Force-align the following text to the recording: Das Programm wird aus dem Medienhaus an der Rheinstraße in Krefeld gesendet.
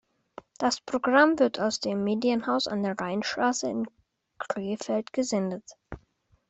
Das 0.57 0.81
Programm 0.81 1.37
wird 1.37 1.59
aus 1.59 1.79
dem 1.79 2.03
Medienhaus 2.03 2.65
an 2.67 2.81
der 2.81 2.97
Rheinstraße 2.99 3.69
in 3.69 3.85
Krefeld 4.39 5.13
gesendet. 5.13 5.73